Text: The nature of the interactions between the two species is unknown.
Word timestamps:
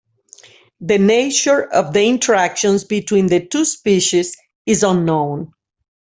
The 0.79 0.97
nature 0.97 1.63
of 1.71 1.93
the 1.93 2.03
interactions 2.07 2.83
between 2.85 3.27
the 3.27 3.45
two 3.45 3.65
species 3.65 4.35
is 4.65 4.81
unknown. 4.81 5.51